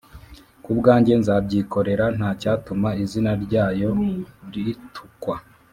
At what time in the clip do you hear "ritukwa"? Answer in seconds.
4.53-5.35